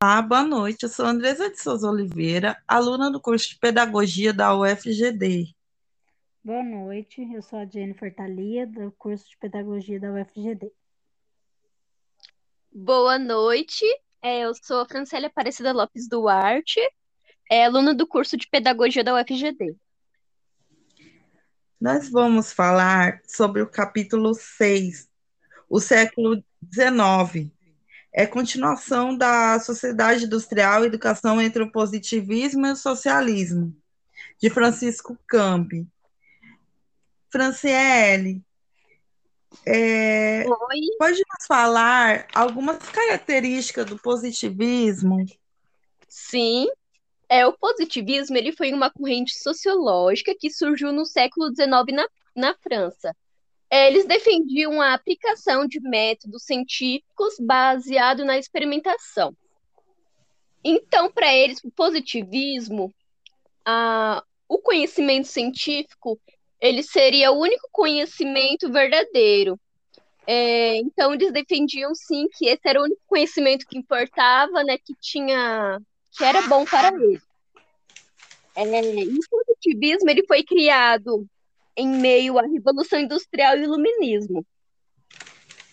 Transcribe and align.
Ah, 0.00 0.22
boa 0.22 0.44
noite. 0.44 0.84
Eu 0.84 0.88
sou 0.88 1.04
Andresa 1.04 1.50
de 1.50 1.60
Souza 1.60 1.90
Oliveira, 1.90 2.56
aluna 2.68 3.10
do 3.10 3.20
curso 3.20 3.48
de 3.48 3.58
Pedagogia 3.58 4.32
da 4.32 4.56
UFGD. 4.56 5.52
Boa 6.44 6.62
noite, 6.62 7.20
eu 7.34 7.42
sou 7.42 7.58
a 7.58 7.66
Jennifer 7.66 8.14
Thalia, 8.14 8.64
do 8.64 8.92
curso 8.92 9.28
de 9.28 9.36
Pedagogia 9.38 9.98
da 9.98 10.12
UFGD. 10.12 10.70
Boa 12.72 13.18
noite, 13.18 13.84
é, 14.22 14.42
eu 14.42 14.54
sou 14.54 14.82
a 14.82 14.86
Francélia 14.86 15.26
Aparecida 15.26 15.72
Lopes 15.72 16.08
Duarte, 16.08 16.80
é, 17.50 17.64
aluna 17.64 17.92
do 17.92 18.06
curso 18.06 18.36
de 18.36 18.46
Pedagogia 18.46 19.02
da 19.02 19.20
UFGD. 19.20 19.74
Nós 21.80 22.08
vamos 22.08 22.52
falar 22.52 23.20
sobre 23.26 23.62
o 23.62 23.68
capítulo 23.68 24.32
6, 24.32 25.08
o 25.68 25.80
século 25.80 26.40
XIX, 26.72 27.50
é 28.18 28.26
continuação 28.26 29.16
da 29.16 29.60
Sociedade 29.60 30.24
Industrial 30.24 30.84
Educação 30.84 31.40
entre 31.40 31.62
o 31.62 31.70
Positivismo 31.70 32.66
e 32.66 32.72
o 32.72 32.76
Socialismo, 32.76 33.72
de 34.40 34.50
Francisco 34.50 35.16
Campi. 35.24 35.86
Franciele, 37.30 38.42
é, 39.64 40.42
pode 40.98 41.18
nos 41.18 41.46
falar 41.46 42.26
algumas 42.34 42.78
características 42.90 43.86
do 43.86 43.96
positivismo? 43.96 45.24
Sim, 46.08 46.66
é, 47.28 47.46
o 47.46 47.52
positivismo 47.52 48.36
ele 48.36 48.50
foi 48.50 48.72
uma 48.72 48.90
corrente 48.90 49.38
sociológica 49.38 50.34
que 50.36 50.50
surgiu 50.50 50.92
no 50.92 51.06
século 51.06 51.54
XIX 51.54 51.68
na, 51.94 52.08
na 52.34 52.54
França. 52.56 53.14
É, 53.70 53.86
eles 53.86 54.06
defendiam 54.06 54.80
a 54.80 54.94
aplicação 54.94 55.66
de 55.66 55.78
métodos 55.80 56.44
científicos 56.44 57.34
baseado 57.38 58.24
na 58.24 58.38
experimentação. 58.38 59.36
Então, 60.64 61.10
para 61.10 61.32
eles, 61.34 61.62
o 61.62 61.70
positivismo, 61.70 62.92
a, 63.64 64.22
o 64.48 64.58
conhecimento 64.58 65.28
científico, 65.28 66.18
ele 66.60 66.82
seria 66.82 67.30
o 67.30 67.38
único 67.38 67.68
conhecimento 67.70 68.70
verdadeiro. 68.72 69.60
É, 70.26 70.76
então, 70.76 71.14
eles 71.14 71.32
defendiam 71.32 71.94
sim 71.94 72.26
que 72.36 72.46
esse 72.48 72.66
era 72.66 72.80
o 72.80 72.84
único 72.84 73.00
conhecimento 73.06 73.66
que 73.66 73.78
importava, 73.78 74.64
né, 74.64 74.78
que 74.78 74.94
tinha, 75.00 75.78
que 76.16 76.24
era 76.24 76.42
bom 76.42 76.64
para 76.64 76.88
eles. 76.88 77.22
É, 78.54 78.64
e 78.64 79.14
o 79.14 79.20
positivismo 79.30 80.10
ele 80.10 80.26
foi 80.26 80.42
criado 80.42 81.26
em 81.78 81.88
meio 81.88 82.38
à 82.38 82.42
Revolução 82.42 82.98
Industrial 82.98 83.56
e 83.56 83.62
Iluminismo. 83.62 84.44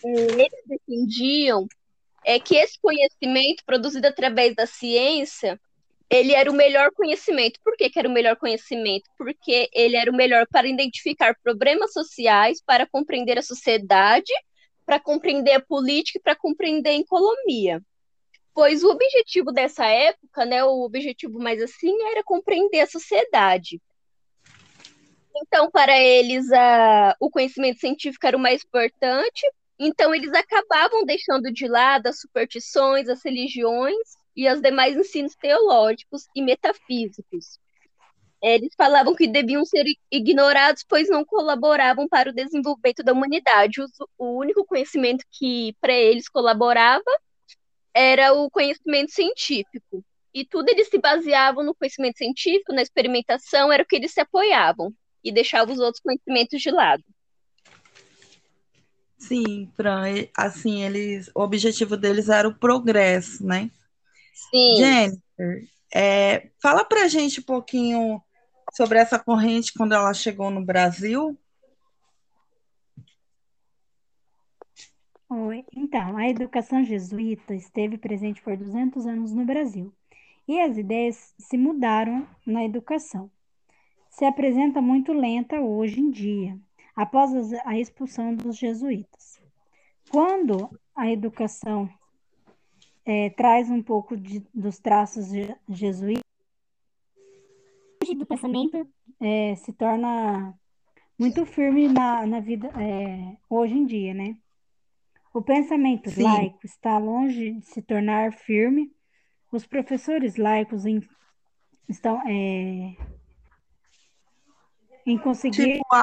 Eles 0.04 0.62
defendiam 0.64 1.66
é, 2.24 2.38
que 2.38 2.54
esse 2.54 2.78
conhecimento 2.80 3.64
produzido 3.66 4.06
através 4.06 4.54
da 4.54 4.66
ciência 4.66 5.60
ele 6.08 6.32
era 6.32 6.48
o 6.48 6.54
melhor 6.54 6.92
conhecimento. 6.92 7.58
Por 7.64 7.76
que, 7.76 7.90
que, 7.90 7.98
era 7.98 8.08
o 8.08 8.12
melhor 8.12 8.36
conhecimento? 8.36 9.10
Porque 9.18 9.68
ele 9.72 9.96
era 9.96 10.08
o 10.08 10.14
melhor 10.14 10.46
para 10.46 10.68
identificar 10.68 11.36
problemas 11.42 11.92
sociais, 11.92 12.62
para 12.64 12.86
compreender 12.86 13.36
a 13.36 13.42
sociedade, 13.42 14.32
para 14.84 15.00
compreender 15.00 15.54
a 15.54 15.60
política 15.60 16.18
e 16.18 16.22
para 16.22 16.36
compreender 16.36 16.90
a 16.90 16.94
economia. 16.94 17.82
Pois 18.54 18.84
o 18.84 18.90
objetivo 18.90 19.50
dessa 19.50 19.84
época, 19.84 20.46
né, 20.46 20.64
o 20.64 20.84
objetivo 20.84 21.40
mais 21.40 21.60
assim, 21.60 21.92
era 22.10 22.22
compreender 22.22 22.80
a 22.80 22.86
sociedade. 22.86 23.82
Então, 25.38 25.70
para 25.70 25.98
eles, 25.98 26.50
a, 26.50 27.14
o 27.20 27.30
conhecimento 27.30 27.78
científico 27.78 28.26
era 28.26 28.36
o 28.36 28.40
mais 28.40 28.64
importante, 28.64 29.46
então 29.78 30.14
eles 30.14 30.32
acabavam 30.32 31.04
deixando 31.04 31.52
de 31.52 31.68
lado 31.68 32.06
as 32.06 32.20
superstições, 32.20 33.08
as 33.08 33.22
religiões 33.22 34.16
e 34.34 34.50
os 34.50 34.62
demais 34.62 34.96
ensinos 34.96 35.34
teológicos 35.36 36.26
e 36.34 36.40
metafísicos. 36.40 37.58
Eles 38.42 38.70
falavam 38.76 39.14
que 39.14 39.26
deviam 39.26 39.64
ser 39.64 39.84
ignorados, 40.10 40.84
pois 40.88 41.08
não 41.08 41.24
colaboravam 41.24 42.08
para 42.08 42.30
o 42.30 42.34
desenvolvimento 42.34 43.02
da 43.02 43.12
humanidade. 43.12 43.80
O 44.16 44.38
único 44.38 44.64
conhecimento 44.64 45.24
que 45.30 45.74
para 45.80 45.92
eles 45.92 46.28
colaborava 46.28 47.02
era 47.92 48.32
o 48.32 48.50
conhecimento 48.50 49.10
científico. 49.12 50.04
E 50.32 50.44
tudo 50.44 50.68
eles 50.68 50.88
se 50.88 50.98
baseavam 50.98 51.64
no 51.64 51.74
conhecimento 51.74 52.18
científico, 52.18 52.72
na 52.72 52.82
experimentação, 52.82 53.72
era 53.72 53.82
o 53.82 53.86
que 53.86 53.96
eles 53.96 54.12
se 54.12 54.20
apoiavam 54.20 54.94
e 55.26 55.32
deixava 55.32 55.72
os 55.72 55.80
outros 55.80 56.00
conhecimentos 56.00 56.62
de 56.62 56.70
lado. 56.70 57.02
Sim, 59.18 59.68
Fran, 59.74 60.04
assim, 60.36 60.84
eles, 60.84 61.28
o 61.34 61.40
objetivo 61.40 61.96
deles 61.96 62.28
era 62.28 62.46
o 62.46 62.54
progresso, 62.54 63.44
né? 63.44 63.68
Sim. 64.32 64.76
Jennifer, 64.76 65.68
é, 65.92 66.50
fala 66.62 66.84
pra 66.84 67.08
gente 67.08 67.40
um 67.40 67.42
pouquinho 67.42 68.22
sobre 68.72 68.98
essa 68.98 69.18
corrente 69.18 69.72
quando 69.74 69.94
ela 69.94 70.14
chegou 70.14 70.48
no 70.48 70.64
Brasil. 70.64 71.36
Oi, 75.28 75.64
então, 75.74 76.16
a 76.16 76.28
educação 76.28 76.84
jesuíta 76.84 77.52
esteve 77.52 77.98
presente 77.98 78.40
por 78.42 78.56
200 78.56 79.06
anos 79.06 79.32
no 79.32 79.44
Brasil 79.44 79.92
e 80.46 80.60
as 80.60 80.78
ideias 80.78 81.34
se 81.36 81.58
mudaram 81.58 82.28
na 82.46 82.64
educação 82.64 83.28
se 84.16 84.24
apresenta 84.24 84.80
muito 84.80 85.12
lenta 85.12 85.60
hoje 85.60 86.00
em 86.00 86.10
dia, 86.10 86.58
após 86.94 87.52
a 87.66 87.78
expulsão 87.78 88.34
dos 88.34 88.56
jesuítas. 88.56 89.38
Quando 90.10 90.70
a 90.94 91.12
educação 91.12 91.86
é, 93.04 93.28
traz 93.28 93.70
um 93.70 93.82
pouco 93.82 94.16
de, 94.16 94.42
dos 94.54 94.78
traços 94.78 95.26
jesuítas, 95.68 96.24
do 98.16 98.24
pensamento 98.24 98.88
é, 99.20 99.54
se 99.56 99.70
torna 99.74 100.58
muito 101.18 101.44
firme 101.44 101.86
na, 101.86 102.26
na 102.26 102.40
vida 102.40 102.68
é, 102.68 103.36
hoje 103.50 103.74
em 103.74 103.84
dia, 103.84 104.14
né? 104.14 104.34
O 105.34 105.42
pensamento 105.42 106.08
Sim. 106.08 106.22
laico 106.22 106.64
está 106.64 106.96
longe 106.96 107.52
de 107.52 107.66
se 107.66 107.82
tornar 107.82 108.32
firme. 108.32 108.90
Os 109.52 109.66
professores 109.66 110.36
laicos 110.36 110.86
em, 110.86 111.06
estão, 111.86 112.18
é, 112.26 112.96
em 115.06 115.16
conseguir. 115.16 115.74
Tipo 115.74 115.94
a, 115.94 116.02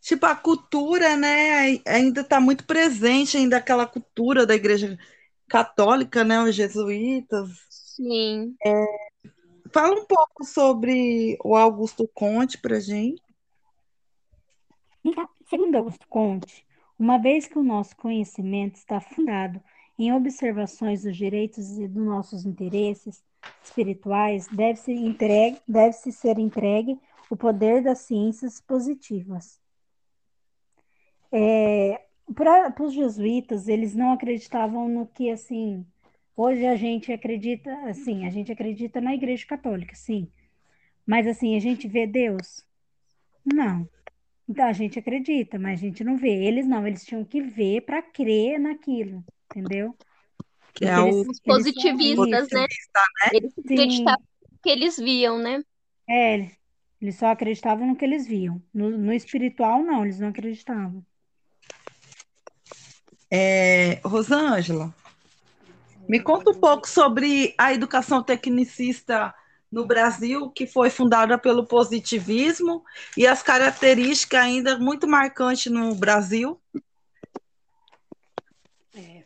tipo 0.00 0.26
a 0.26 0.34
cultura, 0.34 1.16
né? 1.16 1.80
Ainda 1.86 2.22
está 2.22 2.40
muito 2.40 2.64
presente 2.64 3.36
ainda 3.36 3.58
aquela 3.58 3.86
cultura 3.86 4.46
da 4.46 4.54
igreja 4.54 4.98
católica, 5.48 6.24
né? 6.24 6.42
Os 6.42 6.54
jesuítas. 6.54 7.50
Sim. 7.68 8.56
É, 8.64 8.84
fala 9.72 9.94
um 9.94 10.06
pouco 10.06 10.44
sobre 10.44 11.36
o 11.44 11.54
Augusto 11.54 12.08
Conte 12.12 12.58
para 12.58 12.80
gente. 12.80 13.22
Então, 15.04 15.28
segundo 15.48 15.76
Augusto 15.76 16.08
Conte, 16.08 16.66
uma 16.98 17.18
vez 17.18 17.46
que 17.46 17.58
o 17.58 17.62
nosso 17.62 17.94
conhecimento 17.96 18.76
está 18.76 19.00
fundado 19.00 19.62
em 19.98 20.12
observações 20.12 21.02
dos 21.02 21.16
direitos 21.16 21.78
e 21.78 21.86
dos 21.86 22.04
nossos 22.04 22.44
interesses, 22.44 23.22
espirituais, 23.62 24.46
deve-se 24.48 24.92
entregue, 24.92 25.58
deve-se 25.66 26.12
ser 26.12 26.38
entregue 26.38 26.98
o 27.30 27.36
poder 27.36 27.82
das 27.82 27.98
ciências 28.00 28.60
positivas. 28.60 29.60
É, 31.32 32.00
para 32.34 32.74
os 32.80 32.92
jesuítas, 32.92 33.68
eles 33.68 33.94
não 33.94 34.12
acreditavam 34.12 34.88
no 34.88 35.06
que 35.06 35.30
assim. 35.30 35.84
Hoje 36.36 36.66
a 36.66 36.76
gente 36.76 37.12
acredita, 37.12 37.72
assim, 37.88 38.26
a 38.26 38.30
gente 38.30 38.50
acredita 38.52 39.00
na 39.00 39.14
Igreja 39.14 39.46
Católica, 39.46 39.94
sim. 39.94 40.28
Mas 41.06 41.26
assim, 41.26 41.56
a 41.56 41.60
gente 41.60 41.86
vê 41.86 42.06
Deus? 42.06 42.64
Não. 43.44 43.88
Então 44.48 44.66
a 44.66 44.72
gente 44.72 44.98
acredita, 44.98 45.58
mas 45.58 45.80
a 45.80 45.82
gente 45.82 46.04
não 46.04 46.16
vê. 46.16 46.44
Eles 46.44 46.66
não, 46.66 46.86
eles 46.86 47.04
tinham 47.04 47.24
que 47.24 47.40
ver 47.40 47.82
para 47.82 48.02
crer 48.02 48.58
naquilo, 48.58 49.24
entendeu? 49.50 49.94
Que 50.74 50.84
é 50.86 50.98
eles, 50.98 51.28
os 51.28 51.40
positivistas, 51.40 52.48
né? 52.50 52.60
né? 52.60 52.66
Eles 53.32 53.52
acreditavam 53.58 54.26
no 54.50 54.58
que 54.62 54.68
eles 54.68 54.96
viam, 54.98 55.38
né? 55.38 55.62
É, 56.08 56.50
eles 57.00 57.16
só 57.16 57.26
acreditavam 57.26 57.86
no 57.86 57.96
que 57.96 58.04
eles 58.04 58.26
viam. 58.26 58.60
No, 58.72 58.90
no 58.90 59.12
espiritual, 59.12 59.82
não, 59.82 60.04
eles 60.04 60.18
não 60.18 60.28
acreditavam. 60.28 61.04
É, 63.30 64.00
Rosângela, 64.04 64.94
me 66.08 66.20
conta 66.20 66.50
um 66.50 66.54
pouco 66.54 66.88
sobre 66.88 67.54
a 67.56 67.72
educação 67.72 68.22
tecnicista 68.22 69.34
no 69.70 69.86
Brasil, 69.86 70.50
que 70.50 70.66
foi 70.66 70.88
fundada 70.88 71.36
pelo 71.36 71.66
positivismo, 71.66 72.84
e 73.16 73.26
as 73.26 73.42
características 73.42 74.40
ainda 74.40 74.78
muito 74.78 75.06
marcantes 75.08 75.72
no 75.72 75.94
Brasil 75.94 76.60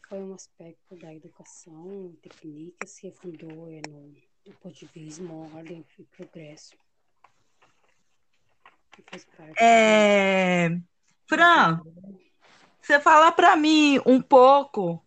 foi 0.09 0.19
um 0.21 0.35
aspecto 0.35 0.97
da 0.97 1.15
educação 1.15 2.17
técnica 2.23 2.87
que 2.87 3.11
fundou 3.13 3.69
é, 3.71 3.83
no, 3.87 4.15
positivismo, 4.61 5.55
ordem 5.55 5.85
e 5.99 6.05
progresso. 6.05 6.75
É... 9.61 10.71
Fran, 11.29 11.81
você 12.81 12.99
fala 12.99 13.31
para 13.31 13.55
mim 13.55 14.01
um 14.07 14.21
pouco 14.21 15.05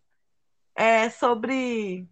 é 0.75 1.09
sobre 1.09 2.07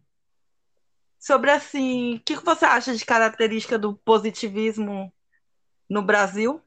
sobre 1.17 1.51
assim, 1.51 2.15
o 2.15 2.19
que 2.21 2.37
que 2.37 2.43
você 2.43 2.65
acha 2.65 2.95
de 2.95 3.05
característica 3.05 3.77
do 3.77 3.95
positivismo 3.95 5.13
no 5.87 6.01
Brasil? 6.01 6.61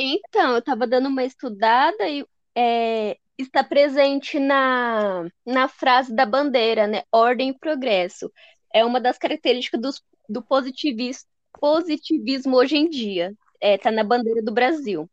Então, 0.00 0.52
eu 0.52 0.58
estava 0.58 0.86
dando 0.86 1.08
uma 1.08 1.24
estudada 1.24 2.08
e 2.08 2.26
é, 2.56 3.18
está 3.46 3.64
presente 3.64 4.38
na, 4.38 5.28
na 5.44 5.68
frase 5.68 6.14
da 6.14 6.26
bandeira, 6.26 6.86
né? 6.86 7.02
Ordem 7.10 7.50
e 7.50 7.58
progresso. 7.58 8.30
É 8.72 8.84
uma 8.84 9.00
das 9.00 9.18
características 9.18 9.80
dos, 9.80 10.02
do 10.28 10.42
positivismo, 10.42 11.28
positivismo 11.58 12.56
hoje 12.56 12.76
em 12.76 12.88
dia. 12.88 13.34
Está 13.60 13.90
na 13.90 14.02
bandeira 14.02 14.42
do 14.42 14.52
Brasil. 14.52 15.08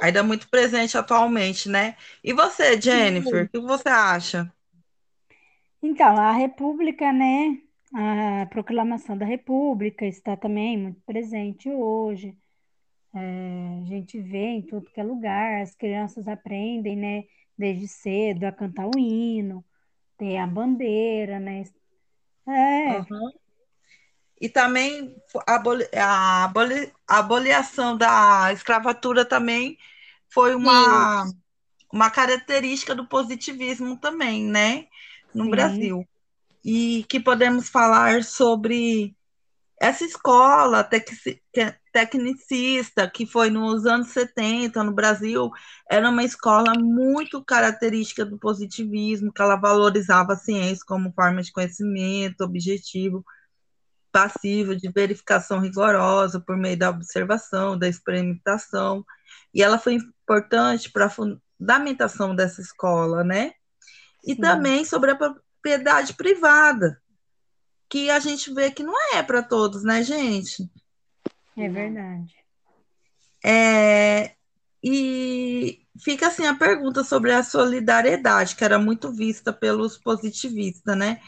Ainda 0.00 0.22
muito 0.22 0.48
presente 0.48 0.96
atualmente, 0.96 1.68
né? 1.68 1.96
E 2.22 2.32
você, 2.32 2.80
Jennifer, 2.80 3.44
o 3.44 3.48
que 3.48 3.58
você 3.58 3.88
acha? 3.88 4.52
Então, 5.82 6.16
a 6.16 6.32
República, 6.32 7.12
né? 7.12 7.58
A 7.94 8.46
proclamação 8.46 9.18
da 9.18 9.26
República 9.26 10.06
está 10.06 10.36
também 10.36 10.78
muito 10.78 11.00
presente 11.02 11.68
hoje. 11.68 12.34
É, 13.14 13.18
a 13.82 13.84
gente 13.86 14.20
vê 14.20 14.38
em 14.38 14.62
tudo 14.66 14.90
que 14.90 15.00
é 15.00 15.04
lugar, 15.04 15.60
as 15.62 15.74
crianças 15.74 16.26
aprendem, 16.28 16.96
né, 16.96 17.24
desde 17.58 17.86
cedo 17.88 18.44
a 18.44 18.52
cantar 18.52 18.88
o 18.88 18.98
hino, 18.98 19.64
ter 20.18 20.38
a 20.38 20.46
bandeira, 20.46 21.40
né? 21.40 21.64
É, 22.48 23.06
Aham. 23.10 23.32
E 24.40 24.48
também 24.48 25.14
a 25.46 25.54
aboli- 25.56 25.88
a 25.94 26.44
aboli- 26.44 26.92
a 27.06 27.18
abolição 27.18 27.96
da 27.96 28.52
escravatura 28.52 29.24
também 29.24 29.78
foi 30.30 30.54
Sim, 30.60 31.12
uma, 31.14 31.24
uma 31.92 32.10
característica 32.10 32.94
do 32.94 33.08
positivismo 33.08 33.98
também, 33.98 34.44
né? 34.46 34.88
No 35.34 35.48
sim, 35.48 35.48
Brasil. 35.48 36.08
E 36.64 37.04
que 37.10 37.20
podemos 37.20 37.68
falar 37.70 38.24
sobre 38.24 39.16
essa 39.82 40.04
escola 40.04 40.84
tec- 40.84 41.10
te- 41.52 41.76
tecnicista, 41.92 43.10
que 43.10 43.26
foi 43.26 43.50
nos 43.50 43.84
anos 43.84 44.10
70 44.10 44.84
no 44.84 44.92
Brasil, 44.92 45.50
era 45.90 46.08
uma 46.08 46.22
escola 46.22 46.72
muito 46.78 47.44
característica 47.44 48.24
do 48.24 48.38
positivismo, 48.38 49.32
que 49.32 49.42
ela 49.42 49.56
valorizava 49.56 50.34
a 50.34 50.36
ciência 50.36 50.84
como 50.86 51.12
forma 51.12 51.42
de 51.42 51.50
conhecimento 51.50 52.42
objetivo, 52.44 53.24
passivo, 54.12 54.76
de 54.76 54.88
verificação 54.88 55.58
rigorosa 55.58 56.38
por 56.38 56.56
meio 56.56 56.78
da 56.78 56.90
observação, 56.90 57.76
da 57.76 57.88
experimentação, 57.88 59.04
e 59.52 59.64
ela 59.64 59.78
foi 59.80 59.94
importante 59.94 60.92
para 60.92 61.06
a 61.06 61.10
fundamentação 61.10 62.36
dessa 62.36 62.60
escola, 62.60 63.24
né? 63.24 63.50
E 64.24 64.36
sim, 64.36 64.40
também 64.40 64.84
sobre 64.84 65.10
a 65.10 65.16
propriedade 65.16 66.14
privada, 66.14 67.01
que 67.92 68.08
a 68.08 68.18
gente 68.18 68.50
vê 68.54 68.70
que 68.70 68.82
não 68.82 68.94
é 69.14 69.22
para 69.22 69.42
todos, 69.42 69.84
né, 69.84 70.02
gente? 70.02 70.66
é 71.54 71.68
verdade. 71.68 72.34
É, 73.44 74.34
e 74.82 75.86
fica 76.02 76.28
assim 76.28 76.46
a 76.46 76.54
pergunta 76.54 77.04
sobre 77.04 77.34
a 77.34 77.42
solidariedade, 77.42 78.56
que 78.56 78.64
era 78.64 78.78
muito 78.78 79.12
vista 79.12 79.52
pelos 79.52 79.98
positivistas, 79.98 80.96
né? 80.96 81.20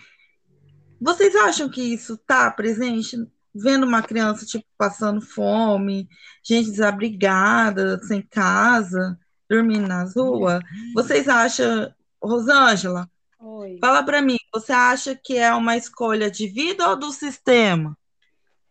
Vocês 0.99 1.37
acham 1.37 1.69
que 1.69 1.83
isso 1.83 2.15
está 2.15 2.51
presente? 2.51 3.19
Vendo 3.55 3.85
uma 3.85 4.03
criança, 4.03 4.47
tipo, 4.47 4.65
passando 4.79 5.21
fome, 5.21 6.09
gente 6.43 6.71
desabrigada, 6.71 8.03
sem 8.05 8.23
casa, 8.23 9.19
dormindo 9.51 9.87
nas 9.87 10.17
ruas? 10.17 10.63
Vocês 10.95 11.29
acham, 11.29 11.93
Rosângela, 12.23 13.07
Oi, 13.47 13.79
fala 13.79 14.03
para 14.03 14.23
mim, 14.23 14.39
você 14.53 14.73
acha 14.73 15.15
que 15.15 15.37
é 15.37 15.53
uma 15.53 15.77
escolha 15.77 16.31
de 16.31 16.47
vida 16.49 16.89
ou 16.89 16.97
do 16.97 17.13
sistema? 17.13 17.95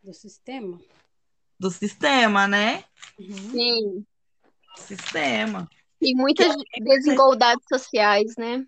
do 0.01 0.13
sistema? 0.13 0.81
Do 1.59 1.69
sistema, 1.69 2.47
né? 2.47 2.83
Uhum. 3.19 3.51
sim. 3.51 4.05
Sistema. 4.87 5.69
Tem 5.99 6.15
muitas 6.15 6.55
desigualdades 6.81 7.63
sociais, 7.71 8.33
né? 8.35 8.65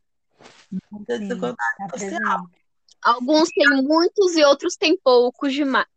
Muita 0.92 1.18
Sim, 1.18 1.28
desigualdade 1.28 1.90
social. 1.92 2.19
presente. 2.19 2.66
Alguns 3.04 3.50
têm 3.50 3.84
muitos 3.84 4.36
e 4.36 4.44
outros 4.44 4.75
têm 4.75 4.98
poucos 5.04 5.54
demais. 5.54 5.88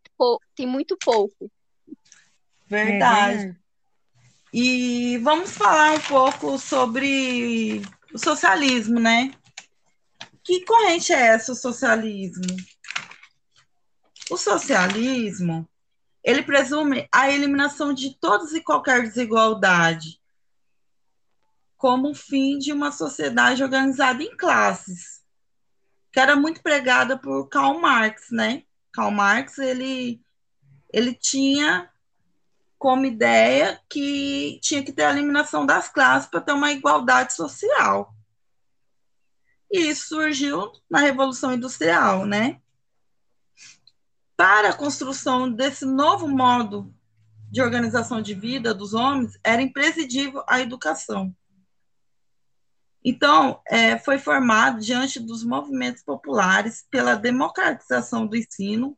Tem 0.55 0.65
muito 0.65 0.97
pouco. 0.97 1.51
É 2.71 2.83
Verdade. 2.83 3.37
verdade. 3.37 3.59
E 4.51 5.17
vamos 5.19 5.51
falar 5.51 5.93
um 5.93 6.01
pouco 6.01 6.57
sobre 6.57 7.81
o 8.13 8.17
socialismo, 8.17 8.99
né? 8.99 9.31
Que 10.49 10.65
corrente 10.65 11.13
é 11.13 11.27
essa, 11.27 11.51
o 11.51 11.55
socialismo? 11.55 12.57
O 14.31 14.35
socialismo, 14.35 15.69
ele 16.23 16.41
presume 16.41 17.07
a 17.13 17.29
eliminação 17.29 17.93
de 17.93 18.15
todas 18.15 18.51
e 18.53 18.59
qualquer 18.59 19.03
desigualdade, 19.03 20.19
como 21.77 22.15
fim 22.15 22.57
de 22.57 22.73
uma 22.73 22.91
sociedade 22.91 23.61
organizada 23.61 24.23
em 24.23 24.35
classes, 24.35 25.23
que 26.11 26.19
era 26.19 26.35
muito 26.35 26.63
pregada 26.63 27.15
por 27.15 27.47
Karl 27.47 27.79
Marx, 27.79 28.31
né? 28.31 28.63
Karl 28.91 29.11
Marx, 29.11 29.59
ele, 29.59 30.19
ele 30.91 31.13
tinha 31.13 31.91
como 32.79 33.05
ideia 33.05 33.79
que 33.87 34.59
tinha 34.63 34.83
que 34.83 34.91
ter 34.91 35.03
a 35.03 35.11
eliminação 35.11 35.63
das 35.63 35.89
classes 35.89 36.27
para 36.27 36.41
ter 36.41 36.53
uma 36.53 36.71
igualdade 36.71 37.35
social. 37.35 38.15
E 39.71 39.89
isso 39.89 40.07
surgiu 40.09 40.71
na 40.89 40.99
Revolução 40.99 41.53
Industrial, 41.53 42.25
né? 42.25 42.59
Para 44.35 44.69
a 44.69 44.75
construção 44.75 45.51
desse 45.51 45.85
novo 45.85 46.27
modo 46.27 46.93
de 47.51 47.61
organização 47.61 48.21
de 48.21 48.33
vida 48.33 48.73
dos 48.73 48.93
homens, 48.93 49.37
era 49.43 49.61
imprescindível 49.61 50.43
a 50.47 50.59
educação. 50.59 51.35
Então, 53.03 53.61
é, 53.67 53.97
foi 53.97 54.19
formado 54.19 54.79
diante 54.79 55.19
dos 55.19 55.43
movimentos 55.43 56.03
populares 56.03 56.85
pela 56.89 57.15
democratização 57.15 58.27
do 58.27 58.35
ensino 58.35 58.97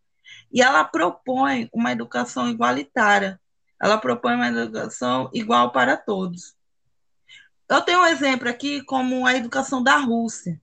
e 0.51 0.61
ela 0.61 0.83
propõe 0.83 1.69
uma 1.73 1.91
educação 1.91 2.49
igualitária. 2.49 3.39
Ela 3.81 3.97
propõe 3.97 4.35
uma 4.35 4.47
educação 4.47 5.29
igual 5.33 5.71
para 5.71 5.95
todos. 5.95 6.55
Eu 7.71 7.81
tenho 7.81 8.01
um 8.01 8.05
exemplo 8.07 8.49
aqui 8.49 8.83
como 8.83 9.25
a 9.25 9.35
educação 9.35 9.83
da 9.83 9.97
Rússia. 9.97 10.61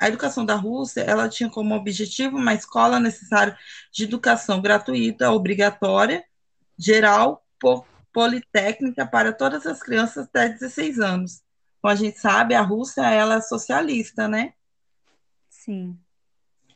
A 0.00 0.08
educação 0.08 0.46
da 0.46 0.54
Rússia, 0.56 1.02
ela 1.02 1.28
tinha 1.28 1.50
como 1.50 1.74
objetivo 1.74 2.36
uma 2.38 2.54
escola 2.54 3.00
necessária 3.00 3.58
de 3.92 4.04
educação 4.04 4.60
gratuita, 4.62 5.30
obrigatória, 5.30 6.24
geral, 6.78 7.44
po- 7.60 7.86
politécnica 8.12 9.06
para 9.06 9.32
todas 9.32 9.66
as 9.66 9.82
crianças 9.82 10.26
até 10.26 10.48
16 10.48 10.98
anos. 11.00 11.42
Como 11.82 11.92
a 11.92 11.96
gente 11.96 12.18
sabe, 12.18 12.54
a 12.54 12.62
Rússia 12.62 13.02
ela 13.02 13.36
é 13.36 13.42
socialista, 13.42 14.28
né? 14.28 14.54
Sim, 15.48 16.00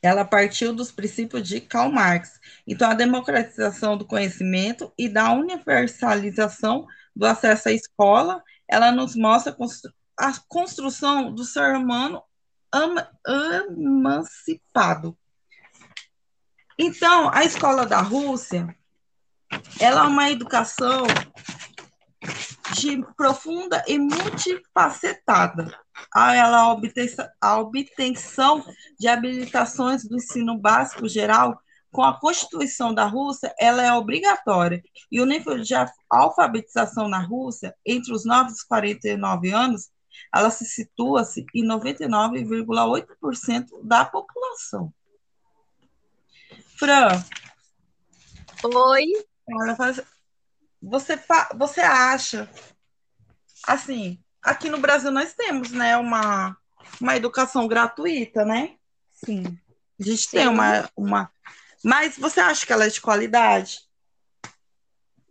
Ela 0.03 0.25
partiu 0.25 0.75
dos 0.75 0.93
princípios 0.93 1.49
de 1.49 1.61
Karl 1.62 1.91
Marx. 1.91 2.38
Então, 2.67 2.91
a 2.91 2.95
democratização 2.95 3.97
do 3.97 4.07
conhecimento 4.07 4.93
e 4.99 5.09
da 5.09 5.33
universalização 5.33 6.87
do 7.17 7.25
acesso 7.27 7.71
à 7.71 7.73
escola, 7.73 8.43
ela 8.68 8.90
nos 8.92 9.14
mostra 9.14 9.52
a 9.52 9.54
constru- 9.54 9.92
a 10.18 10.33
construção 10.49 11.33
do 11.35 11.44
ser 11.44 11.76
humano 11.76 12.23
emancipado. 13.76 15.16
Então, 16.78 17.30
a 17.33 17.44
escola 17.44 17.87
da 17.87 18.00
Rússia, 18.00 18.76
ela 19.78 20.04
é 20.04 20.09
uma 20.09 20.30
educação 20.30 21.04
de 22.75 23.04
profunda 23.16 23.85
e 23.87 23.99
multifacetada. 23.99 25.78
A 26.12 26.35
ela 26.35 26.76
a 27.40 27.59
obtenção 27.59 28.64
de 28.99 29.06
habilitações 29.06 30.04
do 30.04 30.16
ensino 30.16 30.59
básico 30.59 31.09
geral 31.09 31.61
com 31.95 32.03
a 32.03 32.19
Constituição 32.19 32.93
da 32.93 33.07
Rússia, 33.07 33.55
ela 33.57 33.81
é 33.81 33.93
obrigatória. 33.93 34.83
E 35.13 35.21
o 35.21 35.25
nível 35.25 35.61
de 35.61 35.73
alfabetização 36.11 37.09
na 37.09 37.21
Rússia, 37.21 37.73
entre 37.87 38.13
os 38.13 38.25
9 38.25 38.51
e 38.51 38.53
os 38.53 38.65
49 38.65 39.53
anos, 39.53 39.93
ela 40.35 40.51
se 40.51 40.65
situa-se 40.65 41.47
em 41.55 41.65
99,8% 41.65 43.69
da 43.85 44.05
população. 44.05 44.93
Fran, 46.77 47.11
Oi, 48.65 49.05
faz- 49.77 50.03
você, 50.83 51.17
você 51.57 51.81
acha, 51.81 52.51
assim, 53.69 54.21
aqui 54.43 54.69
no 54.69 54.79
Brasil 54.79 55.13
nós 55.13 55.33
temos, 55.33 55.71
né, 55.71 55.97
uma, 55.97 56.57
uma 57.01 57.15
educação 57.15 57.69
gratuita, 57.69 58.45
né? 58.45 58.75
sim. 59.13 59.45
A 60.01 60.03
gente 60.03 60.29
tem 60.29 60.43
sim. 60.43 60.49
uma, 60.49 60.91
uma. 60.97 61.31
Mas 61.85 62.17
você 62.17 62.41
acha 62.41 62.64
que 62.67 62.73
ela 62.73 62.87
é 62.87 62.88
de 62.88 63.00
qualidade? 63.00 63.81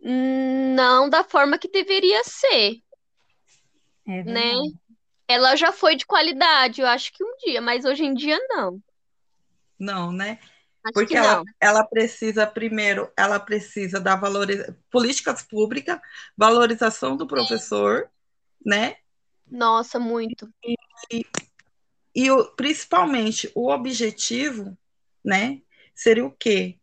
Não 0.00 1.08
da 1.08 1.24
forma 1.24 1.58
que 1.58 1.68
deveria 1.68 2.22
ser, 2.24 2.82
É 4.06 4.22
né? 4.22 4.52
verdade. 4.52 4.74
Ela 5.26 5.56
já 5.56 5.72
foi 5.72 5.96
de 5.96 6.04
qualidade, 6.04 6.82
eu 6.82 6.86
acho 6.86 7.10
que 7.12 7.24
um 7.24 7.34
dia, 7.38 7.60
mas 7.60 7.86
hoje 7.86 8.04
em 8.04 8.12
dia 8.12 8.38
não. 8.48 8.78
Não, 9.78 10.12
né? 10.12 10.38
Acho 10.84 10.92
Porque 10.92 11.14
que 11.14 11.16
ela, 11.16 11.36
não. 11.36 11.44
ela 11.58 11.82
precisa, 11.84 12.46
primeiro, 12.46 13.10
ela 13.16 13.40
precisa 13.40 13.98
da 13.98 14.14
valoriza... 14.14 14.78
políticas 14.90 15.42
públicas, 15.42 15.98
valorização 16.36 17.16
do 17.16 17.26
professor, 17.26 18.10
né? 18.64 18.96
Nossa, 19.50 19.98
muito. 19.98 20.48
E 22.14 22.30
o, 22.30 22.44
principalmente 22.54 23.50
o 23.54 23.70
objetivo, 23.70 24.76
né, 25.24 25.62
seria 25.94 26.24
o 26.24 26.30
quê? 26.30 26.78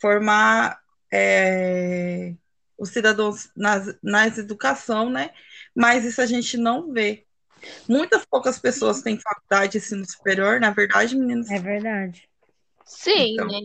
Formar 0.00 0.80
é, 1.12 2.34
os 2.78 2.90
cidadãos 2.90 3.50
nas, 3.56 3.96
nas 4.02 4.38
educação, 4.38 5.10
né? 5.10 5.32
Mas 5.74 6.04
isso 6.04 6.20
a 6.20 6.26
gente 6.26 6.56
não 6.56 6.92
vê. 6.92 7.26
Muitas 7.88 8.24
poucas 8.24 8.58
pessoas 8.58 9.02
têm 9.02 9.18
faculdade 9.18 9.72
de 9.72 9.78
ensino 9.78 10.04
superior, 10.04 10.60
na 10.60 10.70
verdade, 10.70 11.16
meninos. 11.16 11.50
É 11.50 11.58
verdade. 11.58 12.28
Sim, 12.84 13.32
Então. 13.32 13.48
né? 13.48 13.60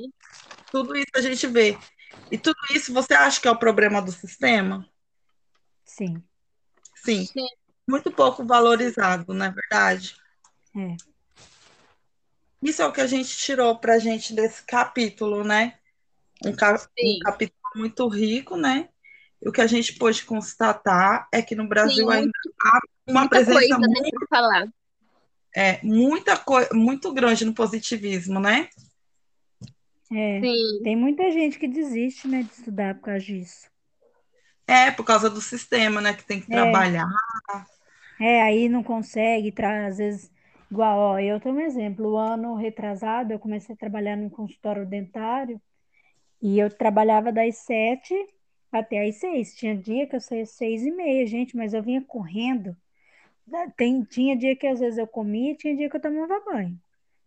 Tudo 0.71 0.95
isso 0.95 1.11
a 1.15 1.21
gente 1.21 1.45
vê. 1.47 1.77
E 2.31 2.37
tudo 2.37 2.57
isso 2.73 2.93
você 2.93 3.13
acha 3.13 3.41
que 3.41 3.47
é 3.47 3.51
o 3.51 3.59
problema 3.59 4.01
do 4.01 4.11
sistema? 4.11 4.87
Sim. 5.83 6.23
Sim, 6.95 7.25
Sim. 7.25 7.47
muito 7.89 8.11
pouco 8.11 8.45
valorizado, 8.45 9.33
não 9.33 9.45
é 9.45 9.51
verdade? 9.51 10.15
É. 10.75 10.95
Isso 12.61 12.81
é 12.81 12.85
o 12.85 12.93
que 12.93 13.01
a 13.01 13.07
gente 13.07 13.35
tirou 13.37 13.77
para 13.79 13.95
a 13.95 13.99
gente 13.99 14.33
desse 14.33 14.63
capítulo, 14.65 15.43
né? 15.43 15.79
Um, 16.45 16.53
ca- 16.55 16.75
um 17.03 17.17
capítulo 17.19 17.59
muito 17.75 18.07
rico, 18.09 18.57
né? 18.57 18.89
E 19.41 19.49
o 19.49 19.51
que 19.51 19.61
a 19.61 19.67
gente 19.67 19.93
pôde 19.97 20.23
constatar 20.25 21.27
é 21.33 21.41
que 21.41 21.55
no 21.55 21.67
Brasil 21.67 22.09
Sim, 22.09 22.11
ainda 22.11 22.31
há 22.61 22.79
uma 23.07 23.29
Muita 23.29 23.29
presença 23.29 23.77
coisa, 23.77 23.87
né, 23.87 23.95
muito, 24.01 24.11
pra 24.11 24.27
falar. 24.29 24.67
é, 25.55 25.79
muita 25.83 26.37
coi- 26.37 26.69
muito 26.73 27.13
grande 27.13 27.45
no 27.45 27.53
positivismo, 27.53 28.39
né? 28.39 28.69
É. 30.11 30.41
Sim, 30.43 30.81
Tem 30.83 30.95
muita 30.95 31.31
gente 31.31 31.57
que 31.59 31.67
desiste, 31.67 32.27
né, 32.27 32.43
de 32.43 32.53
estudar 32.53 32.95
por 32.95 33.01
causa 33.03 33.25
disso. 33.25 33.69
É, 34.67 34.91
por 34.91 35.03
causa 35.05 35.29
do 35.29 35.41
sistema, 35.41 36.01
né? 36.01 36.13
Que 36.13 36.23
tem 36.25 36.39
que 36.41 36.49
É. 36.49 36.51
trabalhar. 36.51 37.07
É, 38.19 38.41
aí 38.43 38.69
não 38.69 38.83
consegue, 38.83 39.53
às 39.87 39.97
vezes, 39.97 40.31
igual, 40.71 40.99
ó, 40.99 41.19
eu 41.19 41.39
tenho 41.39 41.55
um 41.55 41.59
exemplo, 41.59 42.11
o 42.13 42.17
ano 42.17 42.55
retrasado 42.55 43.33
eu 43.33 43.39
comecei 43.39 43.75
a 43.75 43.77
trabalhar 43.77 44.15
num 44.17 44.29
consultório 44.29 44.85
dentário 44.87 45.61
e 46.41 46.59
eu 46.59 46.69
trabalhava 46.75 47.31
das 47.31 47.57
sete 47.57 48.13
até 48.71 49.07
às 49.07 49.17
seis, 49.17 49.55
tinha 49.55 49.77
dia 49.77 50.07
que 50.07 50.15
eu 50.15 50.21
saía 50.21 50.43
às 50.43 50.51
seis 50.51 50.83
e 50.83 50.91
meia, 50.91 51.25
gente, 51.27 51.55
mas 51.57 51.73
eu 51.73 51.83
vinha 51.83 52.03
correndo, 52.03 52.75
Da- 53.47 53.69
Tem, 53.71 54.03
tinha 54.05 54.37
dia 54.37 54.55
que 54.55 54.67
às 54.67 54.79
vezes 54.79 54.97
eu 54.99 55.07
comia, 55.07 55.55
tinha 55.55 55.75
dia 55.75 55.89
que 55.89 55.97
eu 55.97 56.01
tomava 56.01 56.39
banho, 56.45 56.79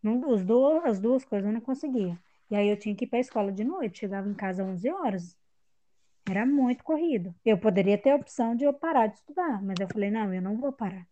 não, 0.03 0.29
os 0.31 0.45
duas, 0.45 0.85
as 0.87 1.01
duas 1.01 1.25
coisas 1.25 1.47
eu 1.49 1.53
não 1.55 1.61
conseguia, 1.61 2.19
e 2.51 2.57
aí 2.57 2.69
eu 2.69 2.79
tinha 2.79 2.95
que 2.97 3.05
ir 3.05 3.09
para 3.09 3.19
a 3.19 3.23
escola 3.23 3.53
de 3.53 3.65
noite, 3.65 4.01
chegava 4.01 4.29
em 4.29 4.35
casa 4.35 4.63
às 4.65 4.69
11 4.71 4.91
horas, 4.91 5.37
era 6.29 6.47
muito 6.47 6.85
corrido, 6.85 7.35
eu 7.45 7.59
poderia 7.59 7.99
ter 7.99 8.11
a 8.13 8.17
opção 8.17 8.55
de 8.57 8.65
eu 8.65 8.75
parar 8.75 9.07
de 9.09 9.17
estudar, 9.17 9.63
mas 9.63 9.81
eu 9.81 9.89
falei, 9.89 10.11
não, 10.11 10.33
eu 10.35 10.43
não 10.43 10.59
vou 10.59 10.73
parar. 10.73 11.07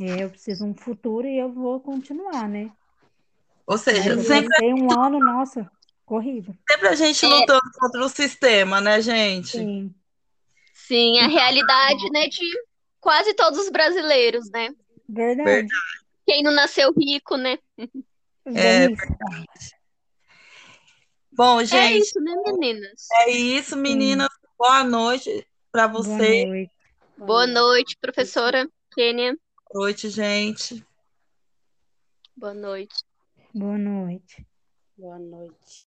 É, 0.00 0.24
eu 0.24 0.30
preciso 0.30 0.64
de 0.64 0.70
um 0.70 0.74
futuro 0.74 1.26
e 1.26 1.38
eu 1.38 1.52
vou 1.52 1.78
continuar, 1.80 2.48
né? 2.48 2.70
Ou 3.66 3.76
seja, 3.76 4.12
eu 4.14 4.22
sempre, 4.22 4.48
passei 4.48 4.72
um 4.72 4.90
ano, 4.98 5.20
nossa, 5.20 5.70
corrido. 6.06 6.56
sempre 6.68 6.88
a 6.88 6.94
gente 6.94 7.24
É. 7.24 7.28
lutando 7.28 7.70
contra 7.78 8.04
o 8.04 8.08
sistema, 8.08 8.80
né, 8.80 9.00
gente? 9.02 9.58
Sim, 9.58 9.94
sim, 10.72 11.18
a 11.18 11.28
realidade, 11.28 12.10
né, 12.10 12.26
de 12.28 12.44
quase 12.98 13.34
todos 13.34 13.58
os 13.60 13.68
brasileiros, 13.70 14.50
né? 14.50 14.70
verdade. 15.08 15.68
Quem 16.26 16.42
não 16.42 16.52
nasceu 16.52 16.92
rico, 16.92 17.36
né? 17.36 17.58
É, 18.46 18.88
Bem 18.88 18.96
isso. 19.56 19.74
Bom, 21.32 21.60
É 21.60 21.64
gente, 21.64 22.02
isso, 22.02 22.20
né, 22.20 22.34
meninas? 22.46 23.06
é 23.12 23.30
isso, 23.30 23.76
meninas. 23.76 24.28
Boa 24.58 24.82
noite 24.84 25.46
para 25.70 25.86
Boa 25.86 26.02
vocês. 26.02 26.46
noite. 26.48 26.72
Boa 27.18 27.46
noite, 27.46 27.96
professora 28.00 28.68
Kênia. 28.94 29.36
Boa 29.72 29.84
noite, 29.84 30.10
gente. 30.10 30.84
Boa 32.36 32.52
noite. 32.52 33.04
Boa 33.54 33.78
noite. 33.78 34.44
Boa 34.96 35.18
noite. 35.18 35.89